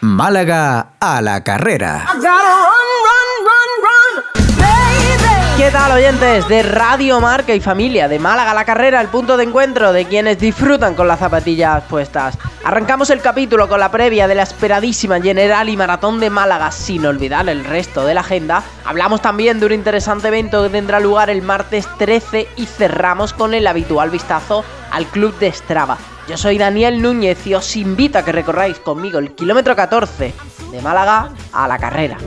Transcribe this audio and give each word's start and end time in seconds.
Málaga 0.00 0.88
a 1.00 1.20
la 1.22 1.42
carrera. 1.42 2.06
¿Qué 5.56 5.70
tal 5.70 5.92
oyentes 5.92 6.48
de 6.48 6.62
Radio 6.62 7.20
Marca 7.20 7.54
y 7.54 7.60
Familia 7.60 8.08
de 8.08 8.18
Málaga 8.18 8.52
a 8.52 8.54
la 8.54 8.64
carrera, 8.64 9.00
el 9.00 9.08
punto 9.08 9.36
de 9.36 9.44
encuentro 9.44 9.92
de 9.92 10.06
quienes 10.06 10.38
disfrutan 10.38 10.94
con 10.94 11.06
las 11.06 11.20
zapatillas 11.20 11.84
puestas? 11.84 12.38
Arrancamos 12.64 13.10
el 13.10 13.20
capítulo 13.20 13.68
con 13.68 13.78
la 13.78 13.90
previa 13.90 14.26
de 14.26 14.34
la 14.34 14.42
esperadísima 14.42 15.20
General 15.20 15.68
y 15.68 15.76
Maratón 15.76 16.18
de 16.18 16.30
Málaga, 16.30 16.70
sin 16.70 17.06
olvidar 17.06 17.48
el 17.48 17.64
resto 17.64 18.04
de 18.04 18.14
la 18.14 18.22
agenda. 18.22 18.62
Hablamos 18.84 19.22
también 19.22 19.60
de 19.60 19.66
un 19.66 19.72
interesante 19.72 20.28
evento 20.28 20.62
que 20.62 20.70
tendrá 20.70 20.98
lugar 20.98 21.30
el 21.30 21.42
martes 21.42 21.86
13 21.98 22.48
y 22.56 22.66
cerramos 22.66 23.32
con 23.32 23.54
el 23.54 23.66
habitual 23.66 24.10
vistazo 24.10 24.64
al 24.90 25.06
Club 25.06 25.38
de 25.38 25.52
Strava. 25.52 25.98
Yo 26.30 26.36
soy 26.36 26.58
Daniel 26.58 27.02
Núñez 27.02 27.44
y 27.44 27.54
os 27.54 27.74
invito 27.74 28.16
a 28.16 28.24
que 28.24 28.30
recorráis 28.30 28.78
conmigo 28.78 29.18
el 29.18 29.34
kilómetro 29.34 29.74
14 29.74 30.32
de 30.70 30.80
Málaga 30.80 31.30
a 31.52 31.66
la 31.66 31.76
carrera. 31.76 32.18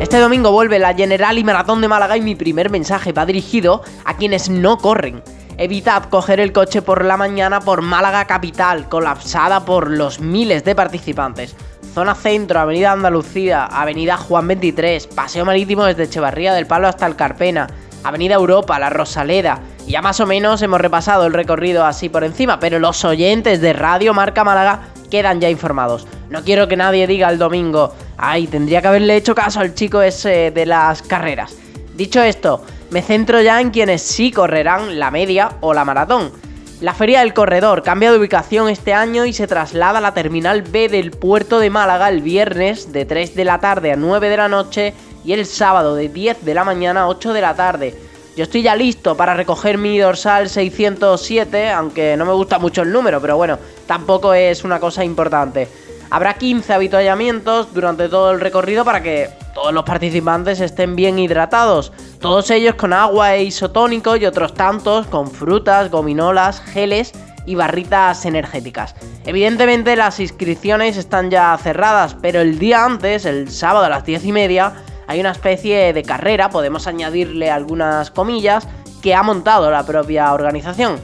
Este 0.00 0.18
domingo 0.18 0.50
vuelve 0.50 0.80
la 0.80 0.92
General 0.92 1.38
y 1.38 1.44
Maratón 1.44 1.80
de 1.80 1.86
Málaga 1.86 2.16
y 2.16 2.22
mi 2.22 2.34
primer 2.34 2.68
mensaje 2.68 3.12
va 3.12 3.24
dirigido 3.24 3.84
a 4.04 4.16
quienes 4.16 4.50
no 4.50 4.78
corren. 4.78 5.22
Evitad 5.58 6.06
coger 6.06 6.40
el 6.40 6.52
coche 6.52 6.82
por 6.82 7.04
la 7.04 7.16
mañana 7.16 7.60
por 7.60 7.82
Málaga 7.82 8.24
Capital, 8.24 8.88
colapsada 8.88 9.64
por 9.64 9.88
los 9.88 10.18
miles 10.18 10.64
de 10.64 10.74
participantes. 10.74 11.54
Zona 11.94 12.16
Centro, 12.16 12.58
Avenida 12.58 12.90
Andalucía, 12.90 13.66
Avenida 13.66 14.16
Juan 14.16 14.48
23, 14.48 15.06
Paseo 15.06 15.44
Marítimo 15.44 15.84
desde 15.84 16.02
Echevarría 16.02 16.52
del 16.52 16.66
Palo 16.66 16.88
hasta 16.88 17.06
el 17.06 17.14
Carpena, 17.14 17.68
Avenida 18.02 18.34
Europa, 18.34 18.76
La 18.80 18.90
Rosaleda. 18.90 19.60
Ya 19.86 20.02
más 20.02 20.18
o 20.18 20.26
menos 20.26 20.62
hemos 20.62 20.80
repasado 20.80 21.26
el 21.26 21.32
recorrido 21.32 21.84
así 21.84 22.08
por 22.08 22.24
encima, 22.24 22.58
pero 22.58 22.80
los 22.80 23.04
oyentes 23.04 23.60
de 23.60 23.72
Radio 23.72 24.14
Marca 24.14 24.42
Málaga 24.42 24.88
quedan 25.12 25.40
ya 25.40 25.48
informados. 25.48 26.08
No 26.28 26.42
quiero 26.42 26.66
que 26.66 26.76
nadie 26.76 27.06
diga 27.06 27.30
el 27.30 27.38
domingo, 27.38 27.94
ay, 28.18 28.48
tendría 28.48 28.82
que 28.82 28.88
haberle 28.88 29.14
hecho 29.14 29.36
caso 29.36 29.60
al 29.60 29.74
chico 29.74 30.02
ese 30.02 30.50
de 30.50 30.66
las 30.66 31.02
carreras. 31.02 31.54
Dicho 31.94 32.20
esto, 32.20 32.64
me 32.90 33.00
centro 33.00 33.40
ya 33.40 33.60
en 33.60 33.70
quienes 33.70 34.02
sí 34.02 34.32
correrán 34.32 34.98
la 34.98 35.12
media 35.12 35.50
o 35.60 35.72
la 35.72 35.84
maratón. 35.84 36.32
La 36.80 36.92
Feria 36.92 37.20
del 37.20 37.32
Corredor 37.32 37.84
cambia 37.84 38.10
de 38.10 38.18
ubicación 38.18 38.68
este 38.68 38.92
año 38.92 39.24
y 39.24 39.32
se 39.32 39.46
traslada 39.46 39.98
a 39.98 40.02
la 40.02 40.14
Terminal 40.14 40.62
B 40.62 40.88
del 40.88 41.12
puerto 41.12 41.60
de 41.60 41.70
Málaga 41.70 42.08
el 42.08 42.22
viernes 42.22 42.92
de 42.92 43.04
3 43.04 43.36
de 43.36 43.44
la 43.44 43.60
tarde 43.60 43.92
a 43.92 43.96
9 43.96 44.28
de 44.28 44.36
la 44.36 44.48
noche 44.48 44.94
y 45.24 45.32
el 45.32 45.46
sábado 45.46 45.94
de 45.94 46.08
10 46.08 46.44
de 46.44 46.54
la 46.54 46.64
mañana 46.64 47.02
a 47.02 47.08
8 47.08 47.32
de 47.32 47.40
la 47.40 47.54
tarde. 47.54 47.94
Yo 48.36 48.42
estoy 48.42 48.60
ya 48.60 48.76
listo 48.76 49.16
para 49.16 49.32
recoger 49.32 49.78
mi 49.78 49.98
dorsal 49.98 50.50
607, 50.50 51.70
aunque 51.70 52.18
no 52.18 52.26
me 52.26 52.34
gusta 52.34 52.58
mucho 52.58 52.82
el 52.82 52.92
número, 52.92 53.18
pero 53.18 53.38
bueno, 53.38 53.58
tampoco 53.86 54.34
es 54.34 54.62
una 54.62 54.78
cosa 54.78 55.02
importante. 55.02 55.68
Habrá 56.10 56.34
15 56.34 56.74
habituallamientos 56.74 57.72
durante 57.72 58.10
todo 58.10 58.32
el 58.32 58.40
recorrido 58.40 58.84
para 58.84 59.02
que 59.02 59.30
todos 59.54 59.72
los 59.72 59.84
participantes 59.84 60.60
estén 60.60 60.96
bien 60.96 61.18
hidratados, 61.18 61.94
todos 62.20 62.50
ellos 62.50 62.74
con 62.74 62.92
agua 62.92 63.34
e 63.36 63.44
isotónico 63.44 64.16
y 64.16 64.26
otros 64.26 64.52
tantos 64.52 65.06
con 65.06 65.30
frutas, 65.30 65.90
gominolas, 65.90 66.60
geles 66.60 67.12
y 67.46 67.54
barritas 67.54 68.26
energéticas. 68.26 68.94
Evidentemente 69.24 69.96
las 69.96 70.20
inscripciones 70.20 70.98
están 70.98 71.30
ya 71.30 71.56
cerradas, 71.56 72.14
pero 72.20 72.42
el 72.42 72.58
día 72.58 72.84
antes, 72.84 73.24
el 73.24 73.50
sábado 73.50 73.86
a 73.86 73.88
las 73.88 74.04
10 74.04 74.26
y 74.26 74.32
media, 74.32 74.74
hay 75.16 75.20
una 75.20 75.30
especie 75.30 75.94
de 75.94 76.02
carrera, 76.02 76.50
podemos 76.50 76.86
añadirle 76.86 77.50
algunas 77.50 78.10
comillas, 78.10 78.68
que 79.00 79.14
ha 79.14 79.22
montado 79.22 79.70
la 79.70 79.86
propia 79.86 80.34
organización. 80.34 81.00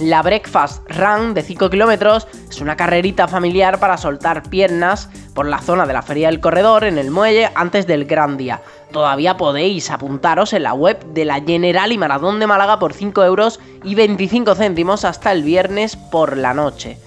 La 0.00 0.20
Breakfast 0.20 0.82
Run 0.90 1.32
de 1.32 1.42
5 1.42 1.70
kilómetros 1.70 2.28
es 2.50 2.60
una 2.60 2.76
carrerita 2.76 3.26
familiar 3.26 3.80
para 3.80 3.96
soltar 3.96 4.42
piernas 4.50 5.08
por 5.32 5.46
la 5.46 5.62
zona 5.62 5.86
de 5.86 5.94
la 5.94 6.02
Feria 6.02 6.28
del 6.28 6.40
Corredor 6.40 6.84
en 6.84 6.98
el 6.98 7.10
muelle 7.10 7.50
antes 7.54 7.86
del 7.86 8.04
gran 8.04 8.36
día. 8.36 8.60
Todavía 8.92 9.38
podéis 9.38 9.90
apuntaros 9.90 10.52
en 10.52 10.64
la 10.64 10.74
web 10.74 11.02
de 11.14 11.24
la 11.24 11.40
General 11.40 11.90
y 11.90 11.96
Maratón 11.96 12.40
de 12.40 12.46
Málaga 12.46 12.78
por 12.78 12.92
5 12.92 13.24
euros 13.24 13.60
y 13.82 13.94
25 13.94 14.56
céntimos 14.56 15.06
hasta 15.06 15.32
el 15.32 15.42
viernes 15.42 15.96
por 15.96 16.36
la 16.36 16.52
noche. 16.52 16.98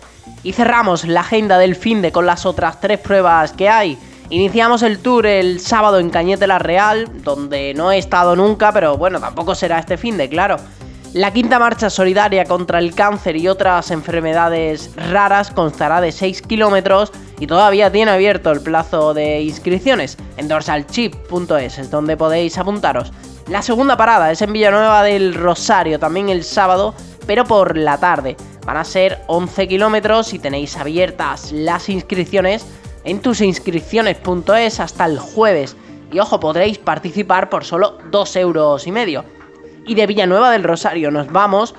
Y 0.41 0.53
cerramos 0.53 1.05
la 1.05 1.19
agenda 1.19 1.59
del 1.59 1.75
fin 1.75 2.01
de 2.01 2.11
con 2.11 2.25
las 2.25 2.47
otras 2.47 2.81
tres 2.81 2.97
pruebas 2.97 3.51
que 3.51 3.69
hay. 3.69 3.99
Iniciamos 4.31 4.81
el 4.81 4.99
tour 4.99 5.25
el 5.25 5.59
sábado 5.59 5.99
en 5.99 6.09
Cañete 6.09 6.47
la 6.47 6.57
Real, 6.57 7.09
donde 7.21 7.73
no 7.73 7.91
he 7.91 7.97
estado 7.97 8.33
nunca, 8.37 8.71
pero 8.71 8.95
bueno, 8.95 9.19
tampoco 9.19 9.55
será 9.55 9.77
este 9.77 9.97
fin 9.97 10.15
de, 10.15 10.29
claro. 10.29 10.55
La 11.11 11.33
quinta 11.33 11.59
marcha 11.59 11.89
solidaria 11.89 12.45
contra 12.45 12.79
el 12.79 12.95
cáncer 12.95 13.35
y 13.35 13.49
otras 13.49 13.91
enfermedades 13.91 14.91
raras 14.95 15.51
constará 15.51 15.99
de 15.99 16.13
6 16.13 16.43
kilómetros 16.43 17.11
y 17.41 17.47
todavía 17.47 17.91
tiene 17.91 18.11
abierto 18.11 18.51
el 18.51 18.61
plazo 18.61 19.13
de 19.13 19.41
inscripciones 19.41 20.17
en 20.37 20.47
dorsalchip.es, 20.47 21.77
es 21.77 21.91
donde 21.91 22.15
podéis 22.15 22.57
apuntaros. 22.57 23.11
La 23.49 23.61
segunda 23.61 23.97
parada 23.97 24.31
es 24.31 24.41
en 24.41 24.53
Villanueva 24.53 25.03
del 25.03 25.33
Rosario, 25.33 25.99
también 25.99 26.29
el 26.29 26.45
sábado, 26.45 26.95
pero 27.27 27.43
por 27.43 27.75
la 27.75 27.97
tarde. 27.97 28.37
Van 28.65 28.77
a 28.77 28.85
ser 28.85 29.19
11 29.27 29.67
kilómetros 29.67 30.33
y 30.33 30.39
tenéis 30.39 30.77
abiertas 30.77 31.51
las 31.51 31.89
inscripciones 31.89 32.65
en 33.03 33.19
tusinscripciones.es 33.19 34.79
hasta 34.79 35.05
el 35.05 35.19
jueves. 35.19 35.75
Y 36.11 36.19
ojo, 36.19 36.39
podréis 36.39 36.77
participar 36.77 37.49
por 37.49 37.63
solo 37.63 37.97
2 38.11 38.35
euros 38.35 38.87
y 38.87 38.91
medio 38.91 39.23
y 39.85 39.95
de 39.95 40.07
Villanueva 40.07 40.51
del 40.51 40.63
Rosario 40.63 41.11
nos 41.11 41.31
vamos 41.31 41.75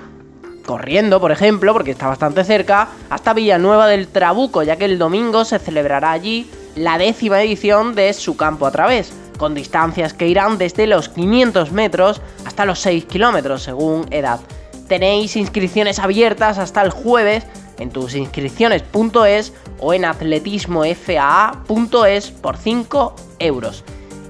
corriendo, 0.65 1.19
por 1.19 1.31
ejemplo, 1.31 1.73
porque 1.73 1.91
está 1.91 2.07
bastante 2.07 2.43
cerca, 2.43 2.87
hasta 3.09 3.33
Villanueva 3.33 3.87
del 3.87 4.07
Trabuco, 4.07 4.63
ya 4.63 4.77
que 4.77 4.85
el 4.85 4.97
domingo 4.97 5.43
se 5.43 5.59
celebrará 5.59 6.11
allí 6.11 6.49
la 6.75 6.97
décima 6.97 7.41
edición 7.41 7.95
de 7.95 8.13
Su 8.13 8.37
Campo 8.37 8.65
a 8.65 8.71
Través, 8.71 9.11
con 9.37 9.55
distancias 9.55 10.13
que 10.13 10.27
irán 10.27 10.57
desde 10.57 10.87
los 10.87 11.09
500 11.09 11.71
metros 11.71 12.21
hasta 12.45 12.65
los 12.65 12.79
6 12.79 13.05
kilómetros 13.05 13.63
según 13.63 14.05
edad. 14.11 14.39
Tenéis 14.87 15.35
inscripciones 15.35 15.99
abiertas 15.99 16.57
hasta 16.57 16.81
el 16.81 16.91
jueves 16.91 17.45
en 17.83 17.91
tusinscripciones.es 17.91 19.53
o 19.79 19.93
en 19.93 20.05
atletismofaa.es 20.05 22.31
por 22.31 22.57
5 22.57 23.15
euros. 23.39 23.83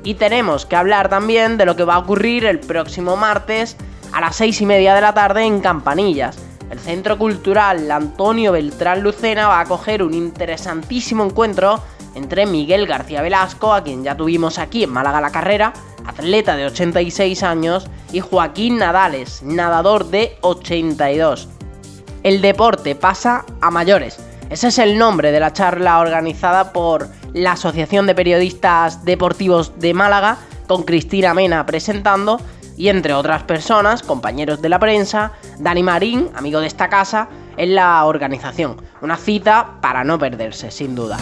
Y 0.03 0.15
tenemos 0.15 0.65
que 0.65 0.75
hablar 0.75 1.07
también 1.07 1.55
de 1.57 1.65
lo 1.65 1.77
que 1.77 1.85
va 1.85 1.95
a 1.95 1.99
ocurrir 1.99 2.43
el 2.45 2.59
próximo 2.59 3.15
martes 3.15 3.77
a 4.11 4.19
las 4.19 4.35
6 4.35 4.59
y 4.61 4.65
media 4.65 4.95
de 4.95 5.01
la 5.01 5.13
tarde 5.13 5.43
en 5.43 5.61
Campanillas. 5.61 6.37
El 6.69 6.79
Centro 6.79 7.17
Cultural 7.17 7.89
Antonio 7.89 8.51
Beltrán 8.51 9.01
Lucena 9.01 9.47
va 9.47 9.59
a 9.59 9.61
acoger 9.61 10.03
un 10.03 10.13
interesantísimo 10.13 11.23
encuentro 11.23 11.81
entre 12.15 12.45
Miguel 12.45 12.87
García 12.87 13.21
Velasco, 13.21 13.73
a 13.73 13.83
quien 13.83 14.03
ya 14.03 14.17
tuvimos 14.17 14.59
aquí 14.59 14.83
en 14.83 14.91
Málaga 14.91 15.21
la 15.21 15.31
carrera, 15.31 15.73
atleta 16.05 16.55
de 16.55 16.65
86 16.65 17.43
años, 17.43 17.87
y 18.11 18.19
Joaquín 18.19 18.77
Nadales, 18.77 19.41
nadador 19.43 20.07
de 20.07 20.37
82. 20.41 21.47
El 22.23 22.41
deporte 22.41 22.95
pasa 22.95 23.43
a 23.59 23.69
mayores. 23.69 24.17
Ese 24.49 24.69
es 24.69 24.79
el 24.79 24.97
nombre 24.97 25.33
de 25.33 25.41
la 25.41 25.51
charla 25.51 25.99
organizada 25.99 26.71
por 26.71 27.09
la 27.33 27.51
Asociación 27.51 28.07
de 28.07 28.15
Periodistas 28.15 29.03
Deportivos 29.03 29.77
de 29.79 29.93
Málaga, 29.93 30.37
con 30.65 30.83
Cristina 30.83 31.33
Mena 31.33 31.65
presentando, 31.65 32.39
y 32.77 32.87
entre 32.87 33.13
otras 33.13 33.43
personas, 33.43 34.03
compañeros 34.03 34.61
de 34.61 34.69
la 34.69 34.79
prensa, 34.79 35.33
Dani 35.59 35.83
Marín, 35.83 36.29
amigo 36.33 36.61
de 36.61 36.67
esta 36.67 36.87
casa, 36.87 37.27
en 37.57 37.75
la 37.75 38.05
organización. 38.05 38.77
Una 39.01 39.17
cita 39.17 39.81
para 39.81 40.05
no 40.05 40.17
perderse, 40.17 40.71
sin 40.71 40.95
duda. 40.95 41.17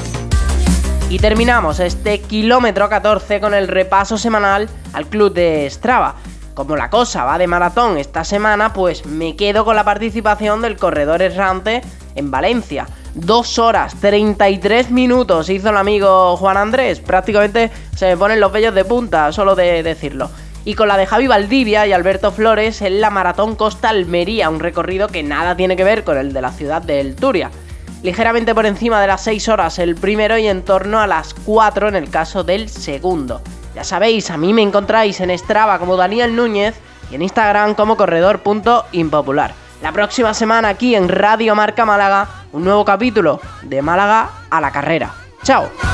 Y 1.09 1.17
terminamos 1.17 1.79
este 1.79 2.21
kilómetro 2.21 2.87
14 2.87 3.41
con 3.41 3.55
el 3.55 3.67
repaso 3.67 4.19
semanal 4.19 4.69
al 4.93 5.07
club 5.07 5.33
de 5.33 5.67
Strava. 5.69 6.15
Como 6.53 6.75
la 6.75 6.89
cosa 6.89 7.23
va 7.23 7.37
de 7.37 7.47
maratón 7.47 7.97
esta 7.97 8.25
semana, 8.25 8.73
pues 8.73 9.05
me 9.05 9.35
quedo 9.35 9.63
con 9.63 9.75
la 9.75 9.85
participación 9.85 10.61
del 10.61 10.77
corredor 10.77 11.21
errante 11.21 11.81
en 12.15 12.29
Valencia. 12.29 12.87
2 13.15 13.59
horas 13.59 13.95
33 13.99 14.91
minutos 14.91 15.49
hizo 15.49 15.69
el 15.69 15.77
amigo 15.77 16.35
Juan 16.37 16.57
Andrés. 16.57 16.99
Prácticamente 16.99 17.71
se 17.95 18.07
me 18.07 18.17
ponen 18.17 18.39
los 18.39 18.51
vellos 18.51 18.75
de 18.75 18.85
punta, 18.85 19.31
solo 19.31 19.55
de 19.55 19.81
decirlo. 19.81 20.29
Y 20.65 20.75
con 20.75 20.89
la 20.89 20.97
de 20.97 21.07
Javi 21.07 21.27
Valdivia 21.27 21.87
y 21.87 21.93
Alberto 21.93 22.31
Flores 22.31 22.81
en 22.81 23.01
la 23.01 23.09
Maratón 23.09 23.55
Costa 23.55 23.89
Almería, 23.89 24.49
un 24.49 24.59
recorrido 24.59 25.07
que 25.07 25.23
nada 25.23 25.55
tiene 25.55 25.75
que 25.75 25.83
ver 25.83 26.03
con 26.03 26.17
el 26.17 26.33
de 26.33 26.41
la 26.41 26.51
ciudad 26.51 26.81
de 26.81 26.99
El 26.99 27.15
Turia. 27.15 27.49
Ligeramente 28.03 28.53
por 28.53 28.65
encima 28.65 28.99
de 28.99 29.07
las 29.07 29.23
6 29.23 29.47
horas 29.49 29.79
el 29.79 29.95
primero 29.95 30.37
y 30.37 30.47
en 30.47 30.63
torno 30.63 30.99
a 30.99 31.07
las 31.07 31.33
4 31.33 31.87
en 31.87 31.95
el 31.95 32.09
caso 32.09 32.43
del 32.43 32.67
segundo. 32.67 33.41
Ya 33.75 33.83
sabéis, 33.83 34.29
a 34.29 34.37
mí 34.37 34.53
me 34.53 34.61
encontráis 34.61 35.19
en 35.21 35.37
Strava 35.37 35.79
como 35.79 35.95
Daniel 35.95 36.35
Núñez 36.35 36.75
y 37.09 37.15
en 37.15 37.21
Instagram 37.21 37.73
como 37.73 37.95
corredor.impopular. 37.95 39.53
La 39.81 39.91
próxima 39.91 40.33
semana 40.33 40.69
aquí 40.69 40.95
en 40.95 41.09
Radio 41.09 41.55
Marca 41.55 41.85
Málaga, 41.85 42.27
un 42.51 42.63
nuevo 42.63 42.85
capítulo 42.85 43.39
de 43.63 43.81
Málaga 43.81 44.29
a 44.49 44.61
la 44.61 44.71
carrera. 44.71 45.13
¡Chao! 45.43 45.90